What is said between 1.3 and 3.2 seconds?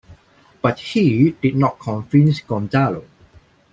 did not convince Gonzalo.